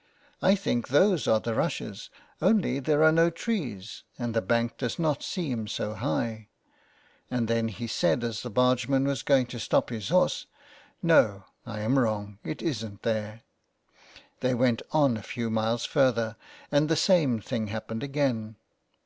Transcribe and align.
"I 0.50 0.54
think 0.54 0.88
those 0.88 1.28
are 1.28 1.38
the 1.38 1.52
rushes, 1.52 2.08
only 2.40 2.80
there 2.80 3.02
are 3.04 3.12
no 3.12 3.28
trees, 3.28 4.02
and 4.18 4.32
the 4.32 4.40
bank 4.40 4.78
does 4.78 4.98
not 4.98 5.22
seem 5.22 5.66
so 5.68 5.92
high." 5.92 6.48
And 7.30 7.48
then 7.48 7.68
he 7.68 7.86
said 7.86 8.24
as 8.24 8.40
the 8.42 8.48
bargeman 8.48 9.04
was 9.04 9.22
going 9.22 9.44
to 9.48 9.60
stop 9.60 9.90
his 9.90 10.08
horse," 10.08 10.46
No, 11.02 11.44
I 11.66 11.80
am 11.80 11.98
wrong. 11.98 12.38
It 12.42 12.62
isn't 12.62 13.02
there." 13.02 13.42
They 14.40 14.54
went 14.54 14.80
on 14.90 15.18
a 15.18 15.22
few 15.22 15.50
miles 15.50 15.84
further, 15.84 16.36
and 16.70 16.88
the 16.88 16.96
same 16.96 17.38
thing 17.42 17.66
happened 17.66 18.02
again. 18.02 18.56